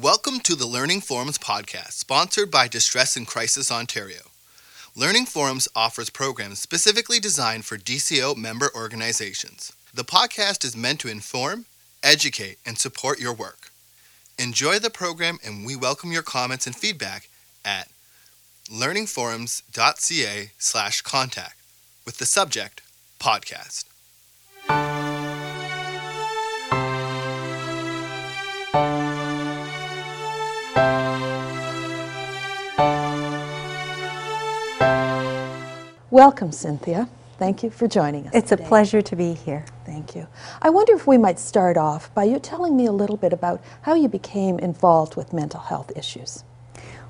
[0.00, 4.22] Welcome to the Learning Forums podcast, sponsored by Distress and Crisis Ontario.
[4.96, 9.72] Learning Forums offers programs specifically designed for DCO member organizations.
[9.94, 11.66] The podcast is meant to inform,
[12.02, 13.70] educate, and support your work.
[14.36, 17.28] Enjoy the program, and we welcome your comments and feedback
[17.64, 17.88] at
[18.68, 21.60] learningforums.ca slash contact
[22.04, 22.82] with the subject
[23.20, 23.84] podcast.
[36.14, 37.08] Welcome, Cynthia.
[37.40, 38.34] Thank you for joining us.
[38.36, 39.64] It's a pleasure to be here.
[39.84, 40.28] Thank you.
[40.62, 43.60] I wonder if we might start off by you telling me a little bit about
[43.82, 46.44] how you became involved with mental health issues.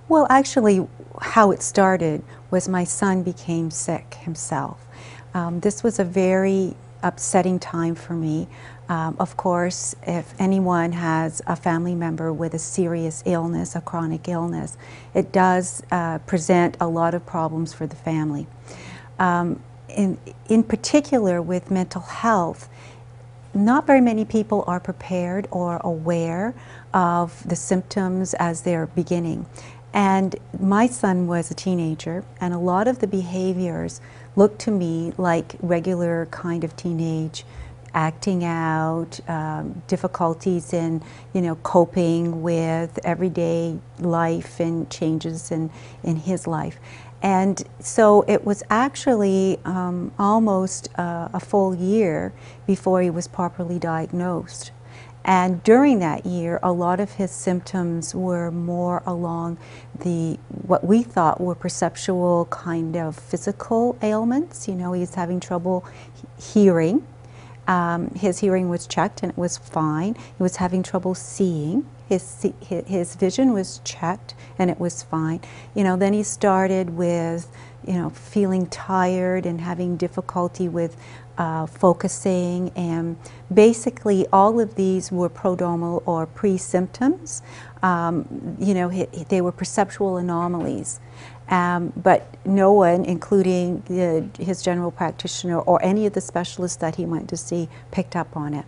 [0.08, 0.88] Well, actually,
[1.20, 4.86] how it started was my son became sick himself.
[5.34, 8.48] Um, this was a very upsetting time for me.
[8.88, 14.28] Um, of course, if anyone has a family member with a serious illness, a chronic
[14.28, 14.78] illness,
[15.12, 18.46] it does uh, present a lot of problems for the family.
[19.18, 22.68] Um, in, in particular, with mental health,
[23.54, 26.54] not very many people are prepared or aware
[26.92, 29.46] of the symptoms as they're beginning.
[29.92, 34.00] And my son was a teenager, and a lot of the behaviors
[34.34, 37.44] looked to me like regular kind of teenage
[37.94, 41.00] acting out, um, difficulties in,
[41.32, 45.70] you know, coping with everyday life and changes in,
[46.02, 46.78] in his life.
[47.24, 52.34] And so it was actually um, almost uh, a full year
[52.66, 54.72] before he was properly diagnosed.
[55.24, 59.56] And during that year, a lot of his symptoms were more along
[59.98, 64.68] the what we thought were perceptual kind of physical ailments.
[64.68, 65.82] You know, he's having trouble
[66.38, 67.06] hearing.
[67.66, 70.14] Um, his hearing was checked and it was fine.
[70.14, 71.86] He was having trouble seeing.
[72.08, 75.40] His, his vision was checked and it was fine.
[75.74, 77.50] You know, then he started with,
[77.86, 80.96] you know, feeling tired and having difficulty with
[81.36, 83.16] uh, focusing, and
[83.52, 87.42] basically all of these were prodromal or pre-symptoms.
[87.82, 91.00] Um, you know, he, they were perceptual anomalies.
[91.48, 96.96] Um, but no one, including the, his general practitioner or any of the specialists that
[96.96, 98.64] he went to see, picked up on it.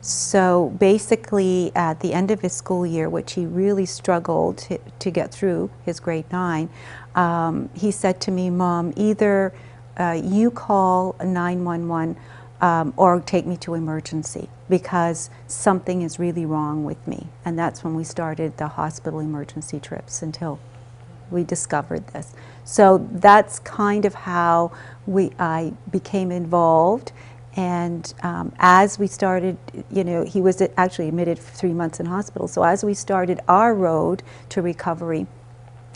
[0.00, 5.10] So basically, at the end of his school year, which he really struggled to, to
[5.12, 6.70] get through his grade nine,
[7.14, 9.52] um, he said to me, Mom, either
[9.96, 12.16] uh, you call 911
[12.60, 17.28] um, or take me to emergency because something is really wrong with me.
[17.44, 20.58] And that's when we started the hospital emergency trips until
[21.32, 22.34] we discovered this.
[22.64, 24.72] So that's kind of how
[25.06, 27.12] we, I became involved.
[27.54, 29.58] And um, as we started,
[29.90, 32.48] you know, he was actually admitted for three months in hospital.
[32.48, 35.26] So as we started our road to recovery,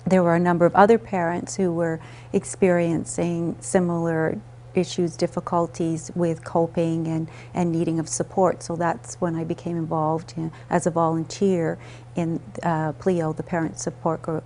[0.07, 1.99] there were a number of other parents who were
[2.33, 4.39] experiencing similar
[4.75, 8.63] issues, difficulties with coping and, and needing of support.
[8.63, 11.79] So that's when I became involved in, as a volunteer
[12.15, 14.45] in uh, PLEO, the Parent Support Group.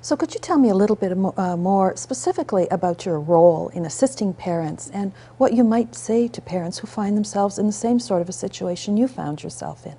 [0.00, 3.84] So could you tell me a little bit uh, more specifically about your role in
[3.84, 7.98] assisting parents and what you might say to parents who find themselves in the same
[7.98, 9.96] sort of a situation you found yourself in?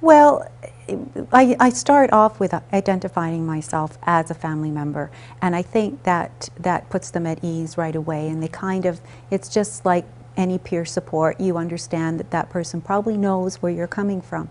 [0.00, 0.50] Well,
[1.32, 6.50] I, I, start off with identifying myself as a family member, and I think that
[6.60, 8.28] that puts them at ease right away.
[8.28, 10.04] And they kind of, it's just like
[10.36, 11.40] any peer support.
[11.40, 14.50] You understand that that person probably knows where you're coming from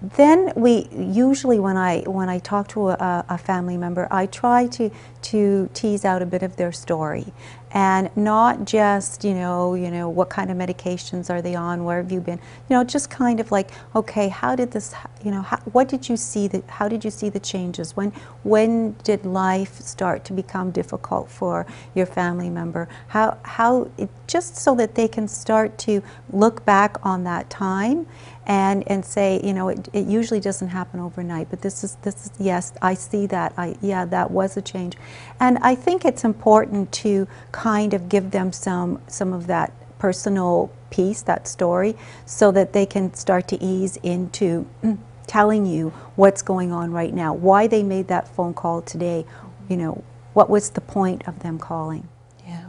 [0.00, 4.68] then we usually when I when I talk to a, a, family member, I try
[4.68, 7.32] to to tease out a bit of their story,
[7.72, 12.00] and not just you know you know what kind of medications are they on, where
[12.00, 12.38] have you been,
[12.68, 14.94] you know just kind of like okay, how did this
[15.24, 17.96] you know how, what did you see that how did you see the changes?
[17.96, 18.12] When
[18.44, 21.66] when did life start to become difficult for
[21.96, 22.88] your family member?
[23.08, 28.06] How how it, just so that they can start to look back on that time
[28.48, 32.26] and and say you know it, it usually doesn't happen overnight but this is this
[32.26, 34.96] is yes I see that I yeah that was a change.
[35.38, 40.72] And I think it's important to kind of give them some some of that personal
[40.90, 44.96] piece that story so that they can start to ease into mm,
[45.26, 49.26] telling you what's going on right now why they made that phone call today
[49.68, 50.02] you know
[50.32, 52.08] what was the point of them calling.
[52.46, 52.66] Yeah.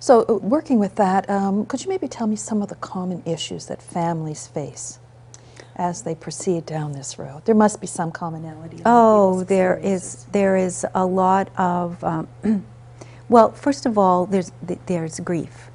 [0.00, 3.22] So uh, working with that um, could you maybe tell me some of the common
[3.24, 4.98] issues that families face
[5.76, 7.42] as they proceed down this road?
[7.44, 8.82] There must be some commonality.
[8.84, 10.26] Oh, there is.
[10.32, 12.02] There is a lot of.
[12.04, 12.28] Um,
[13.28, 14.52] well, first of all, there's
[14.86, 15.70] there's grief.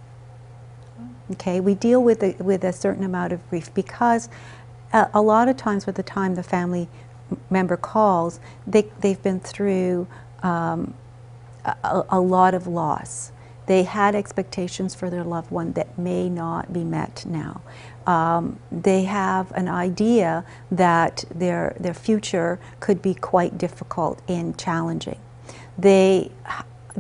[1.32, 4.30] Okay, we deal with a, with a certain amount of grief because
[4.94, 6.88] a, a lot of times, with the time the family
[7.50, 10.08] member calls, they, they've been through
[10.44, 10.94] um,
[11.66, 13.32] a, a lot of loss.
[13.66, 17.62] They had expectations for their loved one that may not be met now.
[18.07, 25.19] Um, they have an idea that their, their future could be quite difficult and challenging.
[25.77, 26.31] They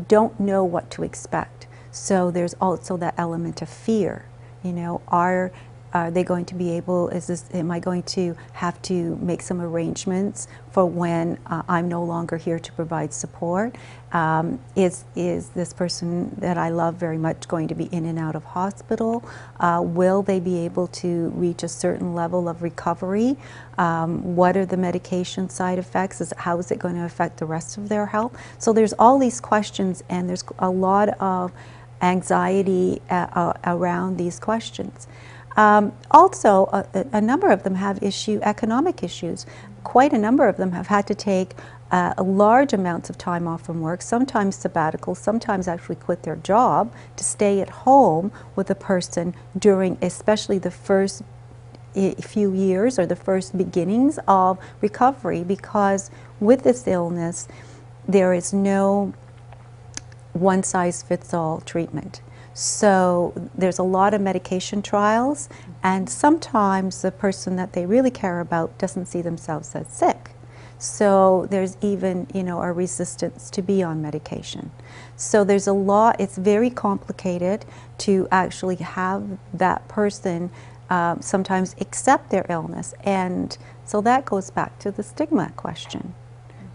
[0.07, 1.65] don't know what to expect.
[1.91, 4.25] So there's also that element of fear.
[4.63, 5.51] You know, are
[5.97, 9.41] are they going to be able, is this, am I going to have to make
[9.41, 13.75] some arrangements for when uh, I'm no longer here to provide support?
[14.11, 18.19] Um, is, is this person that I love very much going to be in and
[18.19, 19.27] out of hospital?
[19.59, 23.35] Uh, will they be able to reach a certain level of recovery?
[23.77, 26.21] Um, what are the medication side effects?
[26.21, 28.37] Is, how is it going to affect the rest of their health?
[28.59, 31.51] So there's all these questions and there's a lot of
[31.99, 35.07] anxiety uh, uh around these questions.
[35.57, 39.47] Um, also, a, a, number of them have issue economic issues.
[39.83, 41.55] Quite a number of them have had to take
[41.89, 46.93] uh, large amounts of time off from work, sometimes sabbatical, sometimes actually quit their job
[47.15, 51.23] to stay at home with a person during, especially the first
[52.21, 57.47] few years or the first beginnings of recovery, because with this illness,
[58.07, 59.11] there is no
[60.33, 62.21] one size fits all treatment.
[62.57, 65.47] So there's a lot of medication trials,
[65.83, 70.31] and sometimes the person that they really care about doesn't see themselves as sick.
[70.79, 74.71] So there's even, you know, a resistance to be on medication.
[75.15, 77.63] So there's a lot, it's very complicated
[77.99, 80.49] to actually have that person
[80.89, 82.95] uh, sometimes accept their illness.
[83.03, 83.55] And
[83.85, 86.15] so that goes back to the stigma question.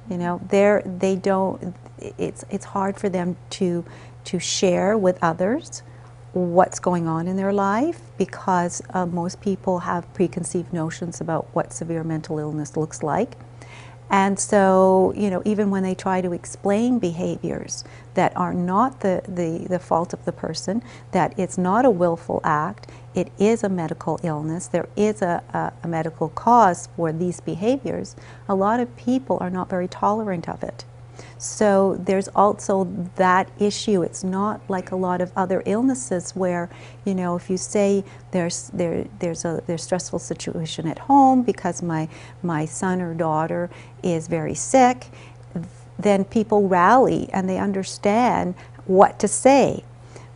[0.09, 1.75] You know, they're, they don't,
[2.19, 3.85] it's, it's hard for them to
[4.25, 5.83] to share with others
[6.33, 11.73] what's going on in their life because uh, most people have preconceived notions about what
[11.73, 13.37] severe mental illness looks like.
[14.11, 17.83] And so, you know, even when they try to explain behaviors
[18.13, 20.83] that are not the, the, the fault of the person,
[21.13, 25.73] that it's not a willful act, it is a medical illness, there is a, a,
[25.83, 28.15] a medical cause for these behaviors,
[28.49, 30.85] a lot of people are not very tolerant of it.
[31.43, 32.85] So there's also
[33.17, 34.03] that issue.
[34.03, 36.71] It's not like a lot of other illnesses where,
[37.05, 41.83] you know, if you say there's there there's a there's stressful situation at home because
[41.83, 42.09] my
[42.45, 43.71] my son or daughter
[44.05, 45.09] is very sick,
[45.99, 48.55] then people rally and they understand
[48.87, 49.83] what to say.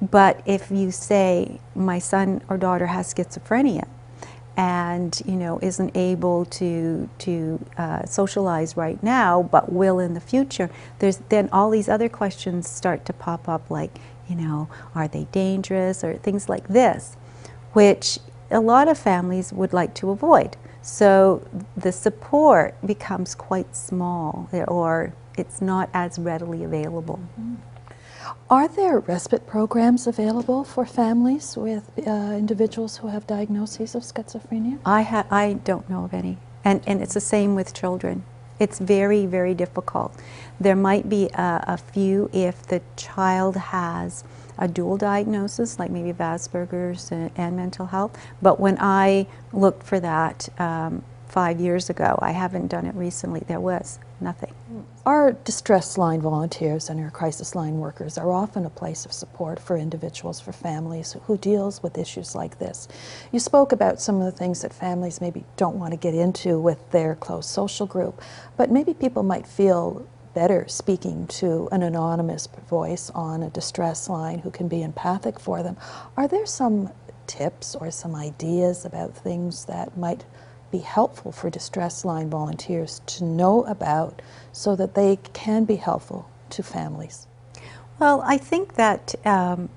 [0.03, 3.87] But if you say my son or daughter has schizophrenia,
[4.57, 10.21] and you know isn't able to to uh, socialize right now, but will in the
[10.21, 10.71] future.
[10.99, 13.99] There's then all these other questions start to pop up, like
[14.29, 17.17] you know, are they dangerous or things like this,
[17.73, 18.19] which
[18.51, 20.57] a lot of families would like to avoid.
[20.83, 27.21] So the support becomes quite small, or it's not as readily available.
[27.39, 27.76] Mm-hmm.
[28.49, 34.79] Are there respite programs available for families with uh, individuals who have diagnoses of schizophrenia?
[34.87, 36.39] I, ha- I don't know of any.
[36.65, 38.23] And, and it's the same with children.
[38.61, 40.15] It's very, very difficult.
[40.61, 44.23] There might be a, a few if the child has
[44.59, 48.17] a dual diagnosis, like maybe Asperger's and, and mental health.
[48.41, 53.41] But when I looked for that um, five years ago, I haven't done it recently,
[53.41, 54.53] there was nothing.
[55.05, 59.61] Our distress line volunteers and our crisis line workers are often a place of support
[59.61, 62.89] for individuals, for families who deals with issues like this.
[63.33, 66.59] You spoke about some of the things that families maybe don't want to get into
[66.59, 68.21] with their close social group,
[68.57, 74.41] but maybe people might feel better speaking to an anonymous voice on a distress line
[74.41, 75.77] who can be empathic for them.
[76.17, 76.91] Are there some
[77.27, 80.25] tips or some ideas about things that might
[80.77, 84.21] be helpful for distress line volunteers to know about
[84.53, 87.27] so that they can be helpful to families?
[87.99, 89.71] Well, I think that um,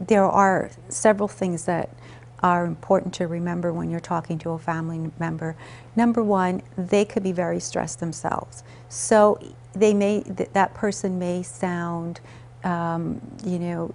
[0.00, 1.90] there are several things that
[2.40, 5.56] are important to remember when you're talking to a family member.
[5.96, 8.62] Number one, they could be very stressed themselves.
[8.88, 9.40] So
[9.72, 12.20] they may th- that person may sound,
[12.62, 13.94] um, you know,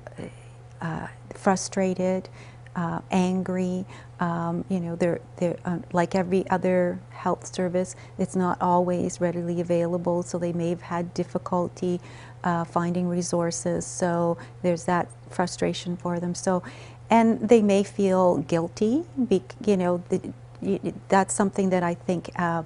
[0.81, 2.27] uh, frustrated,
[2.75, 3.85] uh, angry.
[4.23, 6.79] Um, you know, they're, they're uh, like every other
[7.23, 11.99] health service, it's not always readily available, so they may have had difficulty
[12.49, 13.85] uh, finding resources.
[13.85, 16.33] So there's that frustration for them.
[16.35, 16.63] So,
[17.09, 19.03] and they may feel guilty.
[19.29, 20.19] Be, you know, the,
[21.09, 22.63] that's something that I think uh,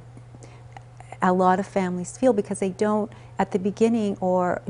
[1.22, 4.62] a lot of families feel because they don't at the beginning or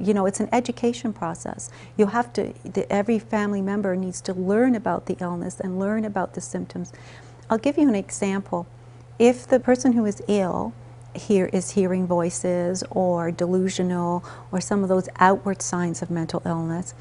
[0.00, 4.32] you know it's an education process you have to the, every family member needs to
[4.34, 6.92] learn about the illness and learn about the symptoms
[7.48, 8.66] I'll give you an example.
[9.18, 10.72] If the person who is ill
[11.14, 16.92] hear, is hearing voices or delusional or some of those outward signs of mental illness,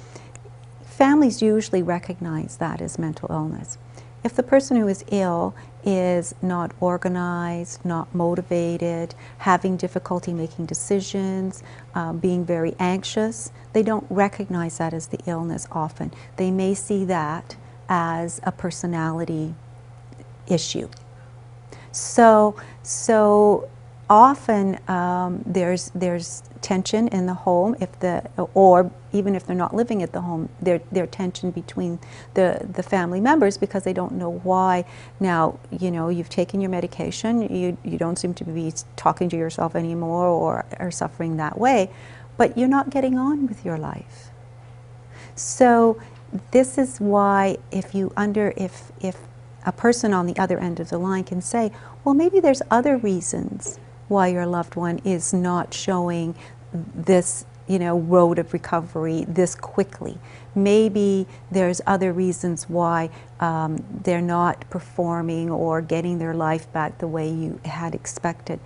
[0.86, 3.78] families usually recognize that as mental illness.
[4.24, 11.64] If the person who is ill is not organized, not motivated, having difficulty making decisions,
[11.94, 16.12] uh, being very anxious, they don't recognize that as the illness often.
[16.38, 17.56] They may see that
[17.88, 19.54] as a personality
[20.48, 20.90] issue.
[21.92, 23.70] So, so
[24.10, 29.76] often um, there's there's tension in the home if the or even if they're not
[29.76, 32.00] living at the home there there tension between
[32.36, 34.86] the the family members because they don't know why.
[35.20, 39.38] Now you know you've taken your medication you you don't seem to be talking to
[39.38, 41.90] yourself anymore or are suffering that way
[42.38, 44.30] but you're not getting on with your life.
[45.36, 46.02] So
[46.52, 49.18] this is why if you under if if
[49.66, 51.72] a person on the other end of the line can say
[52.04, 56.36] well maybe there's other reasons why your loved one is not showing
[56.74, 60.18] this you know road of recovery this quickly.
[60.54, 63.10] Maybe there's other reasons why
[63.40, 68.60] um, they're not performing or getting their life back the way you had expected.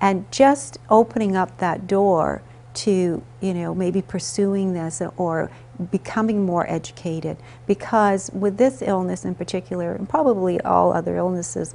[0.00, 2.42] And just opening up that door
[2.74, 5.50] to you know maybe pursuing this or
[5.90, 7.36] becoming more educated.
[7.66, 11.74] Because with this illness in particular and probably all other illnesses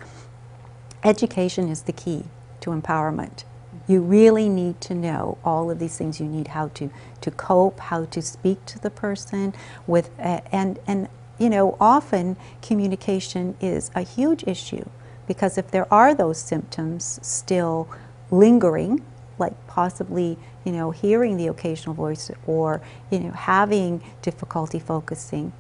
[1.03, 2.23] education is the key
[2.61, 3.43] to empowerment.
[3.87, 6.19] You really need to know all of these things.
[6.19, 6.89] You need how to,
[7.21, 9.53] to cope, how to speak to the person
[9.87, 14.85] with, uh, and, and you know, often communication is a huge issue
[15.27, 17.89] because if there are those symptoms still
[18.31, 19.03] lingering,
[19.39, 25.51] like possibly, you know, hearing the occasional voice or, you know, having difficulty focusing,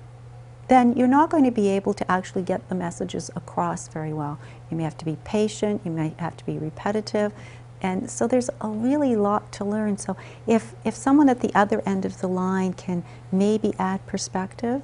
[0.71, 4.39] then you're not going to be able to actually get the messages across very well.
[4.69, 7.33] You may have to be patient, you may have to be repetitive,
[7.81, 9.97] and so there's a really lot to learn.
[9.97, 10.15] So
[10.47, 14.81] if, if someone at the other end of the line can maybe add perspective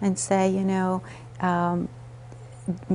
[0.00, 1.02] and say, you know,
[1.40, 1.88] um,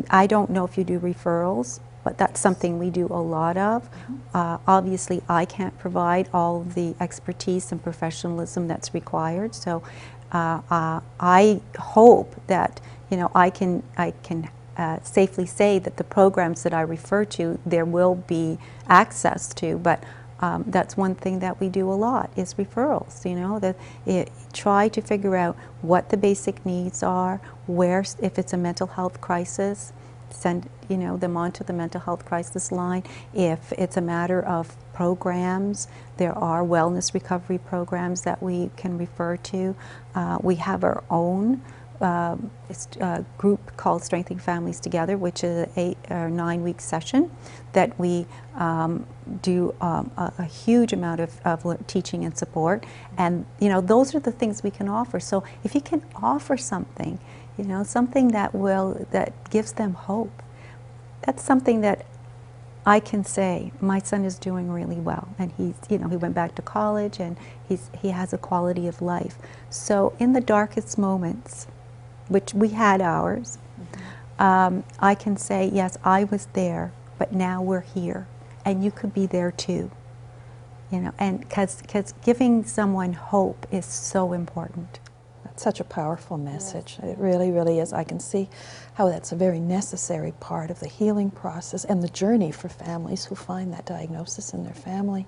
[0.09, 3.83] I don't know if you do referrals, but that's something we do a lot of.
[3.83, 4.15] Mm-hmm.
[4.33, 9.83] Uh, obviously, I can't provide all the expertise and professionalism that's required, so
[10.31, 15.97] uh, uh, I hope that you know I can I can uh, safely say that
[15.97, 18.57] the programs that I refer to there will be
[18.87, 20.03] access to, but.
[20.41, 23.29] Um, that's one thing that we do a lot is referrals.
[23.29, 28.39] You know, that it, try to figure out what the basic needs are, where if
[28.39, 29.93] it's a mental health crisis,
[30.33, 33.03] send you know them onto the mental health crisis line.
[33.33, 39.37] If it's a matter of programs, there are wellness recovery programs that we can refer
[39.37, 39.75] to.
[40.15, 41.61] Uh, we have our own
[42.01, 42.49] um,
[43.01, 47.29] uh, group called Strengthening Families Together, which is an eight or nine week session
[47.73, 49.05] that we um,
[49.41, 52.85] do um, a, a, huge amount of, of, teaching and support.
[53.17, 55.19] And you know, those are the things we can offer.
[55.19, 57.19] So if you can offer something
[57.59, 60.41] you know, something that will, that gives them hope.
[61.23, 62.05] That's something that
[62.85, 65.27] I can say, my son is doing really well.
[65.37, 67.35] And he's, you know, he went back to college and
[67.67, 69.35] he's, he has a quality of life.
[69.69, 71.67] So in the darkest moments,
[72.29, 74.41] which we had ours, mm-hmm.
[74.41, 78.25] um, I can say, yes, I was there, but now we're here.
[78.63, 79.91] And you could be there too.
[80.89, 81.83] You know, and because
[82.23, 85.01] giving someone hope is so important
[85.59, 86.97] such a powerful message.
[87.01, 87.11] Yes.
[87.11, 87.93] It really, really is.
[87.93, 88.49] I can see
[88.95, 93.25] how that's a very necessary part of the healing process and the journey for families
[93.25, 95.25] who find that diagnosis in their family.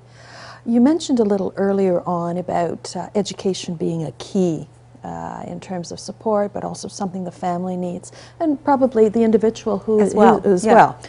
[0.65, 4.67] You mentioned a little earlier on about uh, education being a key
[5.03, 9.79] uh, in terms of support, but also something the family needs, and probably the individual
[9.79, 10.39] who as well.
[10.39, 10.73] Who, as yeah.
[10.73, 10.99] well.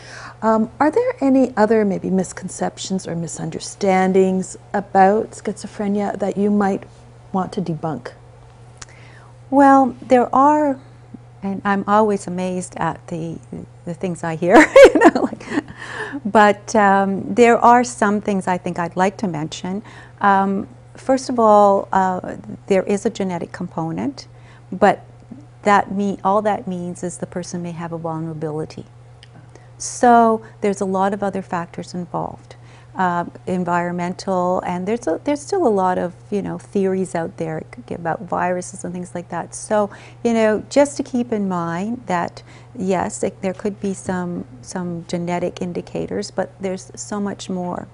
[0.41, 6.85] Um, are there any other maybe misconceptions or misunderstandings about schizophrenia that you might
[7.33, 8.12] want to debunk?
[9.52, 10.80] Well, there are,
[11.42, 13.38] and I'm always amazed at the
[13.85, 14.56] the things I hear.
[14.87, 15.47] you know, like,
[16.25, 19.82] but um, there are some things I think I'd like to mention.
[20.23, 22.37] Um, first of all, uh,
[22.68, 24.26] there is a genetic component,
[24.73, 25.04] but
[25.64, 28.87] that me all that means is the person may have a vulnerability.
[29.76, 32.56] So there's a lot of other factors involved
[32.96, 37.62] uh, environmental, and there's a, there's still a lot of you know theories out there
[37.90, 39.54] about viruses and things like that.
[39.54, 39.90] So
[40.25, 42.42] you know, just to keep in mind that
[42.76, 47.88] yes, it, there could be some some genetic indicators, but there's so much more.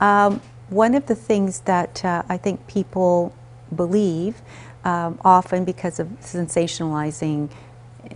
[0.00, 3.34] Um, one of the things that uh, I think people
[3.74, 4.40] believe,
[4.84, 7.50] um, often because of sensationalizing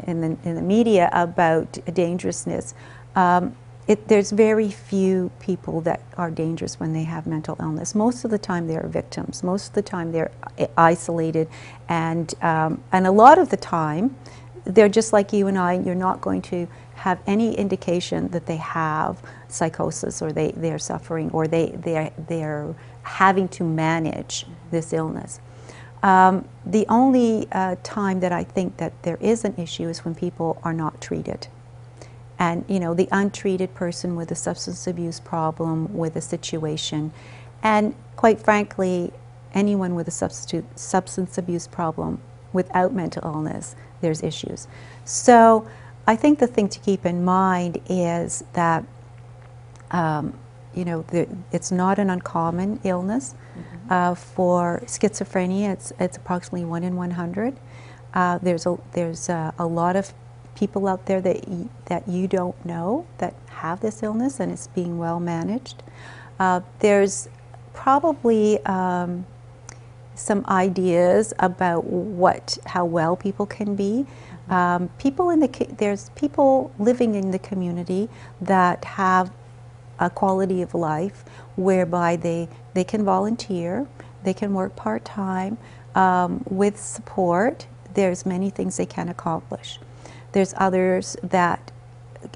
[0.07, 2.75] in the, in the media about dangerousness,
[3.17, 3.57] um,
[3.87, 7.95] it, there's very few people that are dangerous when they have mental illness.
[7.95, 9.43] Most of the time, they're victims.
[9.43, 10.31] Most of the time, they're
[10.77, 11.49] isolated,
[11.89, 14.17] and um, and a lot of the time,
[14.65, 15.75] they're just like you and I.
[15.75, 21.31] You're not going to have any indication that they have psychosis or they, they're suffering
[21.33, 25.41] or they, they're, they're having to manage this illness.
[26.03, 30.15] Um, the only uh, time that I think that there is an issue is when
[30.15, 31.49] people are not treated.
[32.39, 37.13] And, you know, the untreated person with a substance abuse problem, with a situation,
[37.63, 39.13] and quite frankly,
[39.55, 42.21] anyone with a substance abuse problem
[42.53, 44.67] without mental illness, there's issues.
[45.05, 45.69] So
[46.07, 48.85] I think the thing to keep in mind is that,
[49.91, 50.39] um,
[50.75, 53.35] you know, the, it's not an uncommon illness.
[53.35, 53.93] Mm-hmm.
[53.93, 57.57] Uh, for schizophrenia, it's, it's approximately 1 in 100.
[58.13, 60.13] Uh, there's a, there's a, a, lot of
[60.55, 64.69] people out there that, y- that you don't know that have this illness and it's
[64.69, 65.83] being well managed.
[66.39, 67.29] Uh, there's
[67.73, 69.27] probably um,
[70.15, 74.07] some ideas about what how well people can be.
[74.49, 78.09] Um, people in the there's people living in the community
[78.41, 79.33] that have
[79.99, 81.25] a quality of life
[81.57, 83.87] whereby they they can volunteer,
[84.25, 85.59] they can work part time
[85.95, 87.67] um, with support.
[87.95, 89.79] There's many things they can accomplish.
[90.35, 91.71] There's others that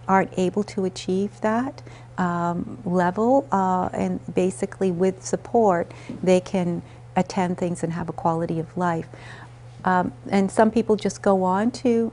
[0.07, 1.83] aren't able to achieve that
[2.17, 6.83] um, level, uh, and basically with support, they can
[7.17, 9.09] attend things and have a quality of life.
[9.85, 12.13] Um, and some people just go on to,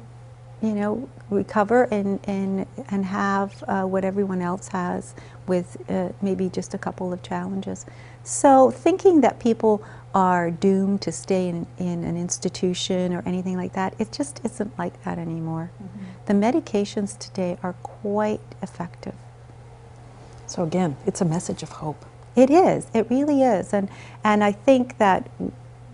[0.61, 5.13] you know, recover and, and, and have uh, what everyone else has
[5.47, 7.85] with uh, maybe just a couple of challenges.
[8.23, 9.83] So thinking that people
[10.15, 14.79] are doomed to stay in, in an institution or anything like that, it just isn't
[14.79, 15.69] like that anymore.
[15.75, 16.05] Mm-hmm.
[16.25, 19.13] The medications today are quite effective.
[20.47, 22.05] So again, it's a message of hope.
[22.35, 22.87] It is.
[22.93, 23.73] It really is.
[23.73, 23.89] And
[24.23, 25.29] and I think that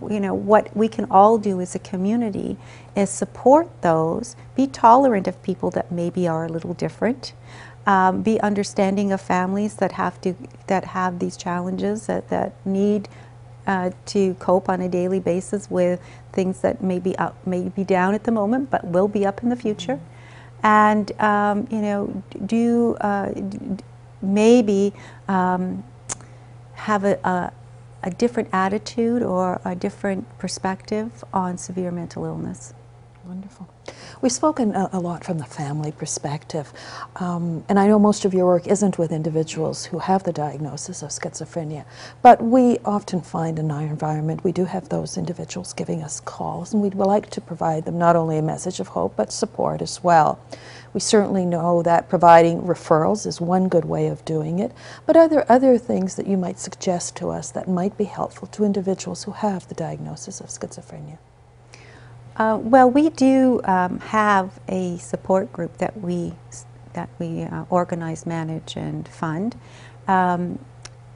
[0.08, 2.56] you know what we can all do as a community
[2.96, 7.32] is support those, be tolerant of people that maybe are a little different,
[7.86, 10.34] um, be understanding of families that have to
[10.68, 13.08] that have these challenges that that need.
[13.64, 16.00] Uh, to cope on a daily basis with
[16.32, 19.40] things that may be up, may be down at the moment, but will be up
[19.44, 20.00] in the future,
[20.64, 23.30] and um, you know, do uh,
[24.20, 24.92] maybe
[25.28, 25.84] um,
[26.74, 27.52] have a, a,
[28.02, 32.74] a different attitude or a different perspective on severe mental illness.
[33.24, 33.71] Wonderful.
[34.20, 36.72] We've spoken a, a, lot from the family perspective,
[37.16, 41.02] um, and I know most of your work isn't with individuals who have the diagnosis
[41.02, 41.84] of schizophrenia,
[42.22, 46.72] but we often find in our environment we do have those individuals giving us calls,
[46.72, 50.04] and we'd like to provide them not only a message of hope but support as
[50.04, 50.38] well.
[50.94, 54.70] We certainly know that providing referrals is one good way of doing it,
[55.06, 58.46] but are there other things that you might suggest to us that might be helpful
[58.46, 61.18] to individuals who have the diagnosis of schizophrenia?
[62.42, 66.32] Uh, well, we do um, have a support group that we
[66.92, 69.54] that we uh, organize, manage, and fund
[70.08, 70.58] um,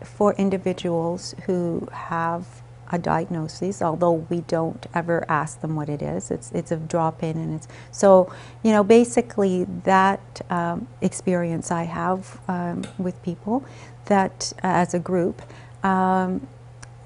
[0.04, 2.46] for individuals who have
[2.92, 6.30] a diagnosis, although we don't ever ask them what it is.
[6.30, 11.82] It's, it's a drop in, and it's so, you know, basically that um, experience I
[11.82, 13.64] have um, with people
[14.04, 15.42] that uh, as a group.
[15.82, 16.46] Um,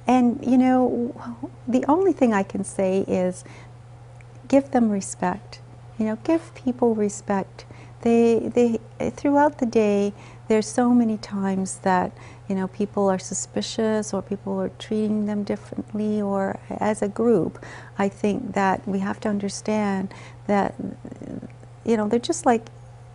[0.06, 1.14] and, you know,
[1.68, 3.44] the only thing I can say is
[4.50, 5.60] give them respect.
[5.98, 7.64] You know, give people respect.
[8.02, 10.12] They, they, throughout the day,
[10.48, 12.10] there's so many times that
[12.48, 17.64] you know people are suspicious or people are treating them differently or as a group
[17.96, 20.12] i think that we have to understand
[20.48, 20.74] that
[21.84, 22.66] you know they're just like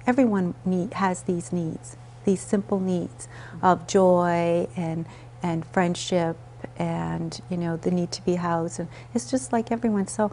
[0.07, 3.27] everyone need, has these needs these simple needs
[3.61, 5.05] of joy and
[5.43, 6.37] and friendship
[6.77, 10.31] and you know the need to be housed and it's just like everyone so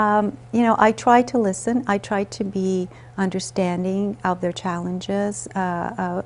[0.00, 5.46] um, you know i try to listen i try to be understanding of their challenges
[5.54, 6.22] uh, uh,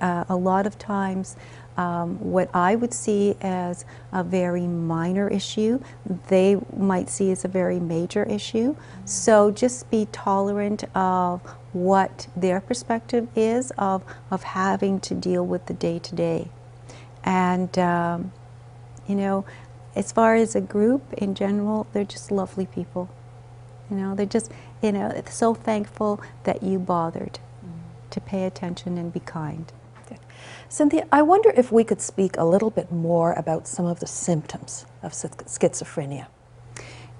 [0.00, 1.36] uh, a lot of times
[1.76, 5.80] um, what I would see as a very minor issue,
[6.28, 8.76] they might see as a very major issue.
[9.06, 11.40] So just be tolerant of
[11.72, 16.50] what their perspective is of, of having to deal with the day to day.
[17.24, 18.32] And, um,
[19.08, 19.46] you know,
[19.94, 23.08] as far as a group in general, they're just lovely people.
[23.90, 24.50] You know, they're just,
[24.82, 27.40] you know, so thankful that you bothered
[28.10, 29.72] to pay attention and be kind.
[30.68, 34.06] Cynthia, I wonder if we could speak a little bit more about some of the
[34.06, 36.26] symptoms of schizophrenia.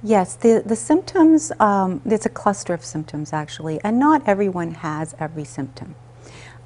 [0.03, 5.15] Yes, the, the symptoms, um, it's a cluster of symptoms actually, and not everyone has
[5.19, 5.97] every symptom.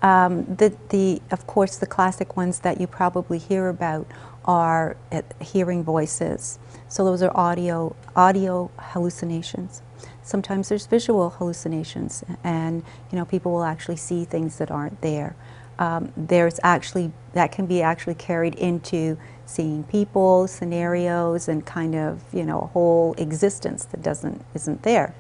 [0.03, 4.07] Um, the, the, of course, the classic ones that you probably hear about
[4.45, 4.97] are
[5.41, 6.59] hearing voices.
[6.89, 9.83] So those are audio, audio hallucinations.
[10.23, 15.37] Sometimes there's visual hallucinations, and you know people will actually see things that aren't there.
[15.79, 22.23] Um, there's actually that can be actually carried into seeing people, scenarios, and kind of
[22.33, 25.15] you know a whole existence that doesn't isn't there.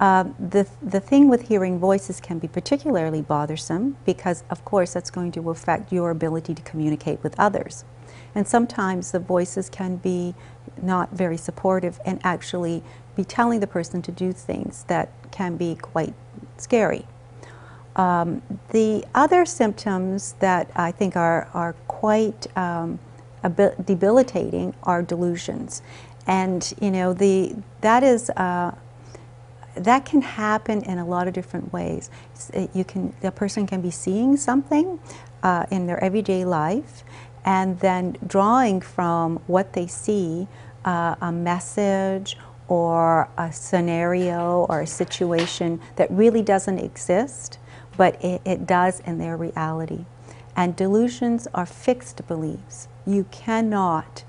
[0.00, 5.10] Uh, the, the thing with hearing voices can be particularly bothersome because, of course, that's
[5.10, 7.84] going to affect your ability to communicate with others.
[8.34, 10.34] And sometimes the voices can be
[10.82, 12.82] not very supportive and actually
[13.16, 16.14] be telling the person to do things that can be quite
[16.56, 17.06] scary.
[17.96, 22.98] Um, the other symptoms that I think are, are quite um,
[23.84, 25.82] debilitating are delusions.
[26.26, 28.74] And, you know, the, that is, uh,
[29.76, 32.10] that can happen in a lot of different ways.
[32.72, 34.98] You can, the person can be seeing something
[35.42, 37.04] uh, in their everyday life
[37.44, 40.48] and then drawing from what they see
[40.84, 42.36] uh, a message
[42.68, 47.58] or a scenario or a situation that really doesn't exist,
[47.96, 50.06] but it, it does in their reality.
[50.56, 52.88] And delusions are fixed beliefs.
[53.06, 54.24] You cannot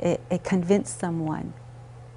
[0.00, 1.52] it, it convince someone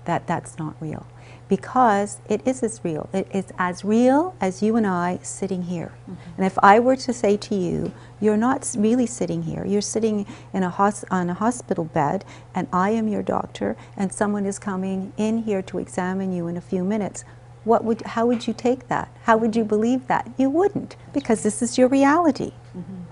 [0.05, 1.05] that that's not real
[1.51, 3.09] because it is as real.
[3.11, 5.91] It is as real as you and I sitting here.
[6.03, 6.13] Mm-hmm.
[6.37, 10.25] And if I were to say to you, you're not really sitting here, you're sitting
[10.53, 12.23] in a hos- on a hospital bed,
[12.55, 16.55] and I am your doctor, and someone is coming in here to examine you in
[16.55, 17.25] a few minutes.
[17.65, 19.09] What would, how would you take that?
[19.23, 20.31] How would you believe that?
[20.37, 22.53] You wouldn't, because this is your reality.
[22.77, 23.11] Mm-hmm.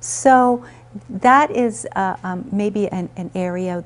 [0.00, 0.62] So
[1.08, 3.82] that is uh, um, maybe an, an area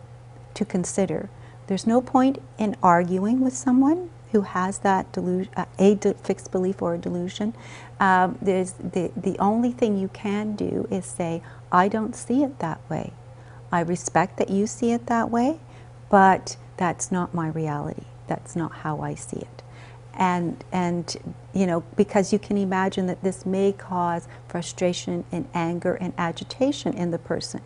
[0.55, 1.31] to consider
[1.67, 6.51] there's no point in arguing with someone who has that delusion, uh, a de- fixed
[6.51, 7.55] belief or a delusion.
[8.01, 12.59] Um, there's the, the only thing you can do is say, I don't see it
[12.61, 13.13] that way.
[13.71, 15.61] I respect that you see it that way,
[16.11, 18.05] but that's not my reality.
[18.27, 19.63] That's not how I see it.
[20.15, 21.17] And, and
[21.55, 26.95] you know, because you can imagine that this may cause frustration and anger and agitation
[26.95, 27.63] in the person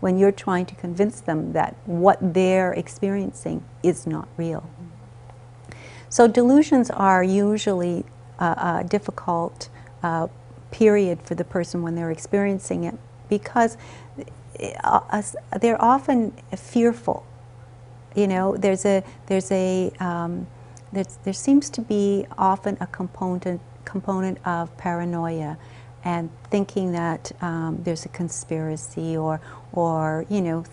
[0.00, 4.68] when you're trying to convince them that what they're experiencing is not real.
[6.08, 8.04] So delusions are usually
[8.38, 9.68] a, a difficult
[10.02, 10.28] uh,
[10.70, 12.94] period for the person when they're experiencing it
[13.28, 13.76] because
[14.84, 15.22] uh,
[15.60, 17.26] they're often fearful.
[18.14, 20.46] You know, there's a there's a um,
[20.92, 25.56] there's, there seems to be often a component component of paranoia
[26.08, 29.42] and thinking that um, there's a conspiracy or,
[29.72, 30.64] or you know,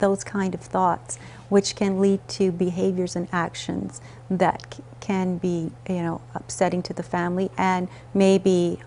[0.00, 6.02] those kind of thoughts, which can lead to behaviors and actions that can be, you
[6.02, 8.78] know, upsetting to the family and maybe,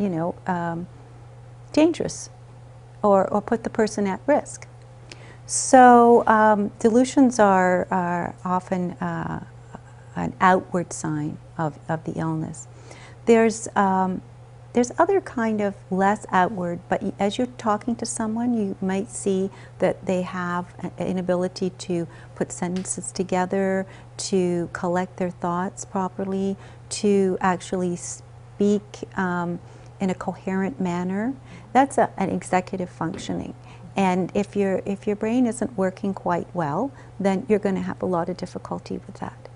[0.00, 0.88] you know, um,
[1.72, 2.28] dangerous
[3.00, 4.66] or, or put the person at risk.
[5.46, 9.44] So um, delusions are, are often uh,
[10.16, 12.66] an outward sign of, of the illness.
[13.26, 14.22] There's um,
[14.72, 19.50] there's other kind of less outward, but as you're talking to someone, you might see
[19.80, 20.66] that they have
[20.98, 26.56] an ability to put sentences together, to collect their thoughts properly,
[26.88, 28.82] to actually speak
[29.16, 29.60] um,
[30.00, 31.34] in a coherent manner.
[31.72, 33.54] That's a, an executive functioning.
[33.94, 38.00] And if, your if your brain isn't working quite well, then you're going to have
[38.02, 39.48] a lot of difficulty with that.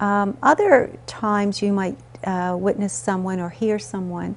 [0.00, 1.96] Um, other times you might
[2.26, 4.36] uh, witness someone or hear someone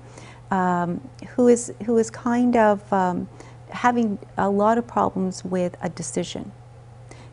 [0.52, 3.28] um, who is who is kind of um,
[3.70, 6.52] having a lot of problems with a decision.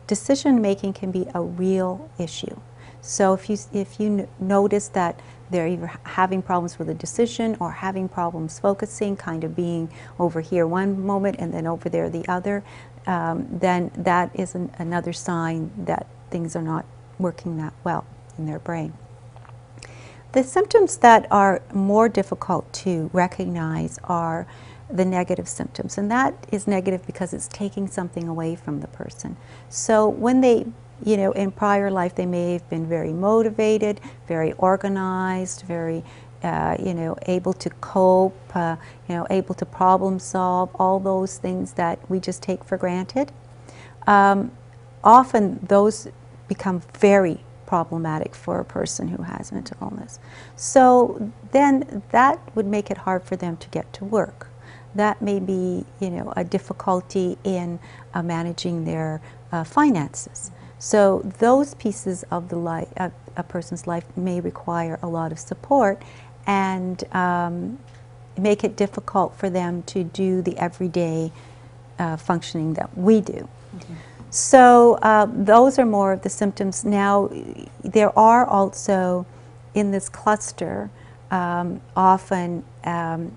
[0.07, 2.59] Decision making can be a real issue.
[3.01, 5.19] So if you if you notice that
[5.51, 9.89] they're either having problems with a decision or having problems focusing, kind of being
[10.19, 12.63] over here one moment and then over there the other,
[13.05, 16.85] um, then that is an, another sign that things are not
[17.19, 18.05] working that well
[18.39, 18.93] in their brain.
[20.35, 24.45] The symptoms that are more difficult to recognize are
[24.89, 29.37] the negative symptoms, and that is negative because it's taking something away from the person.
[29.69, 30.65] So when they
[31.05, 36.03] you know, in prior life, they may have been very motivated, very organized, very,
[36.43, 38.75] uh, you know, able to cope, uh,
[39.07, 43.31] you know, able to problem solve, all those things that we just take for granted.
[44.05, 44.51] Um,
[45.01, 46.09] often those
[46.47, 50.19] become very problematic for a person who has mental illness.
[50.55, 54.47] So then that would make it hard for them to get to work.
[54.93, 57.79] That may be, you know, a difficulty in
[58.13, 60.51] uh, managing their uh, finances.
[60.79, 65.39] So those pieces of the life, uh, a person's life may require a lot of
[65.39, 66.01] support
[66.47, 67.79] and um,
[68.37, 71.31] make it difficult for them to do the everyday
[71.97, 73.47] uh, functioning that we do.
[74.35, 76.83] So uh, those are more of the symptoms.
[76.83, 77.29] Now,
[77.83, 79.25] there are also
[79.73, 80.91] in this cluster
[81.31, 83.31] um, often um,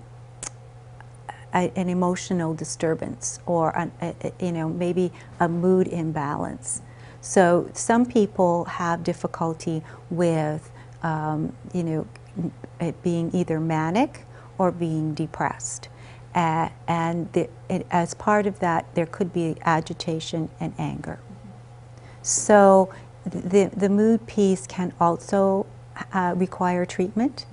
[1.53, 6.81] a, an emotional disturbance or an, a, a- you know maybe a mood imbalance.
[7.21, 10.69] So some people have difficulty with
[11.03, 12.07] um, you know
[12.81, 14.25] it being either manic
[14.57, 15.89] or being depressed.
[16.35, 21.19] Uh, and the, it, as part of that, there could be agitation and anger.
[22.21, 22.93] So
[23.25, 25.65] the, the mood piece can also
[26.13, 27.45] uh, require treatment,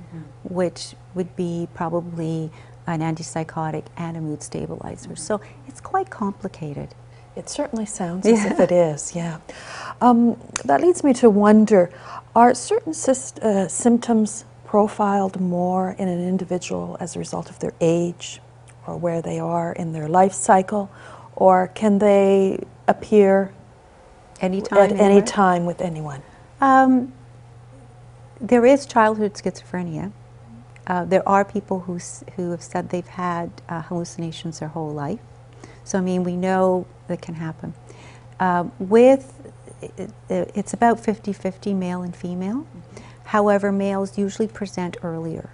[0.45, 2.51] which would be probably
[2.87, 5.17] an antipsychotic and a mood stabilizer.
[5.17, 6.95] So it's quite complicated.
[7.35, 9.39] It certainly sounds as if it is, yeah.
[10.01, 11.91] Um, that leads me to wonder
[12.35, 17.73] are certain sys- uh, symptoms profiled more in an individual as a result of their
[17.81, 18.41] age
[18.87, 20.90] or where they are in their life cycle,
[21.35, 23.53] or can they appear
[24.40, 24.79] Anytime.
[24.79, 26.22] at any time with anyone?
[26.61, 27.12] Um,
[28.40, 30.12] there is childhood schizophrenia.
[30.87, 31.99] Uh, there are people who,
[32.37, 35.18] who have said they've had uh, hallucinations their whole life.
[35.85, 37.75] So, I mean, we know that can happen.
[38.38, 39.51] Um, with,
[39.83, 42.66] it, it- it's about 50 50 male and female.
[43.25, 45.51] However, males usually present earlier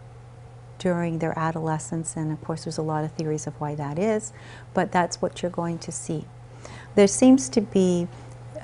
[0.83, 4.33] during their adolescence, and of course, there's a lot of theories of why that is,
[4.75, 6.25] but that's what you're going to see.
[6.97, 8.09] There seems to be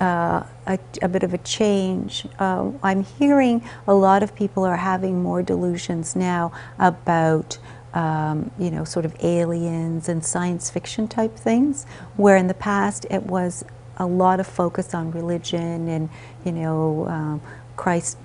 [0.01, 2.27] uh, a, a bit of a change.
[2.37, 7.57] Uh, I'm hearing a lot of people are having more delusions now about,
[7.93, 11.85] um, you know, sort of aliens and science fiction type things,
[12.17, 13.63] where in the past it was
[13.97, 16.09] a lot of focus on religion and,
[16.45, 17.41] you know, um,
[17.75, 18.17] Christ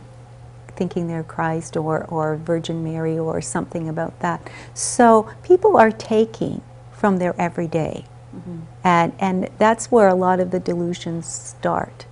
[0.76, 4.48] thinking they're Christ or, or Virgin Mary or something about that.
[4.74, 8.04] So people are taking from their everyday.
[8.34, 8.60] Mm-hmm.
[8.82, 12.06] And, and that's where a lot of the delusions start.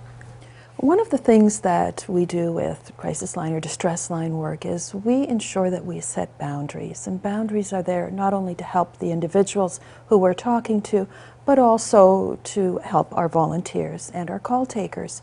[0.77, 4.93] One of the things that we do with crisis line or distress line work is
[4.93, 7.07] we ensure that we set boundaries.
[7.07, 11.07] And boundaries are there not only to help the individuals who we're talking to,
[11.45, 15.21] but also to help our volunteers and our call takers.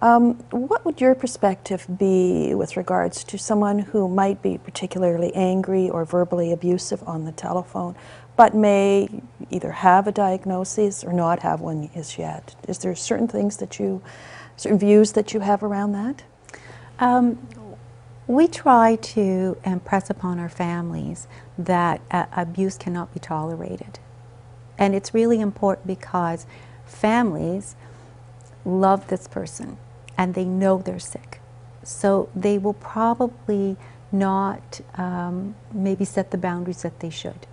[0.00, 5.90] Um, what would your perspective be with regards to someone who might be particularly angry
[5.90, 7.96] or verbally abusive on the telephone,
[8.36, 9.08] but may
[9.50, 12.54] either have a diagnosis or not have one as yet?
[12.68, 14.00] Is there certain things that you,
[14.56, 16.22] certain views that you have around that?
[17.00, 17.48] Um,
[18.28, 23.98] we try to impress upon our families that uh, abuse cannot be tolerated.
[24.76, 26.46] And it's really important because
[26.86, 27.74] families
[28.64, 29.76] love this person
[30.18, 31.40] and they know they're sick.
[31.84, 33.76] So they will probably
[34.12, 37.46] not um, maybe set the boundaries that they should.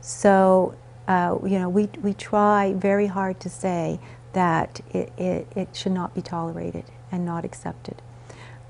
[0.00, 0.74] So,
[1.08, 4.00] uh, you know, we, we try very hard to say
[4.32, 8.02] that it, it, it should not be tolerated and not accepted.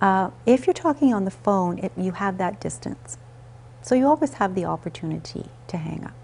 [0.01, 3.17] Uh, if you're talking on the phone, it, you have that distance.
[3.83, 6.15] So you always have the opportunity to hang up.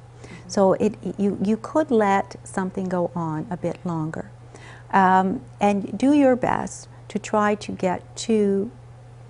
[0.49, 4.31] So it, you, you could let something go on a bit longer.
[4.93, 8.71] Um, and do your best to try to get to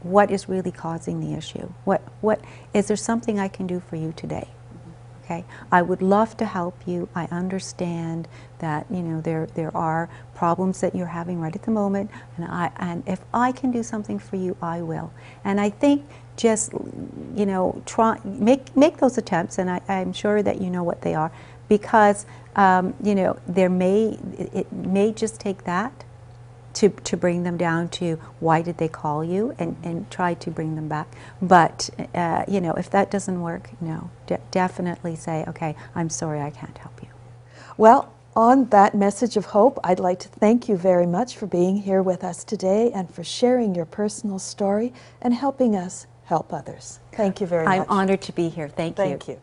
[0.02, 1.72] what is really causing the issue.
[1.84, 2.40] What, what,
[2.72, 4.48] is there something I can do for you today?
[5.24, 7.08] Okay, I would love to help you.
[7.12, 8.28] I understand
[8.60, 12.46] that you know there there are problems that you're having right at the moment, and
[12.46, 15.12] I and if I can do something for you, I will.
[15.42, 16.04] And I think
[16.36, 16.72] just
[17.34, 21.02] you know try make make those attempts, and I, I'm sure that you know what
[21.02, 21.32] they are,
[21.68, 26.04] because um, you know there may it, it may just take that
[26.76, 30.50] to, to bring them down to why did they call you and, and try to
[30.50, 31.08] bring them back.
[31.42, 36.40] But, uh, you know, if that doesn't work, no, de- definitely say, okay, I'm sorry,
[36.40, 37.08] I can't help you.
[37.78, 41.78] Well, on that message of hope, I'd like to thank you very much for being
[41.78, 47.00] here with us today and for sharing your personal story and helping us help others.
[47.12, 47.80] Thank you very much.
[47.80, 48.68] I'm honored to be here.
[48.68, 49.04] Thank, you.
[49.04, 49.40] Thank you.